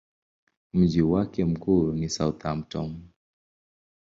[0.73, 3.01] Mji wake mkuu ni Southampton.